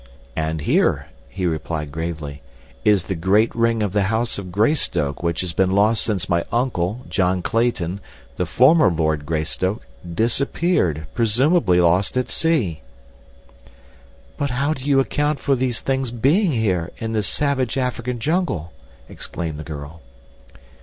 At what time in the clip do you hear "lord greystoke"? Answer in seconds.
8.89-9.85